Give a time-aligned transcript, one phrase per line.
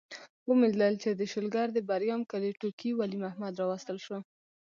[0.49, 4.17] ومې لیدل چې د شلګر د بریام کلي ټوکي ولي محمد راوستل شو.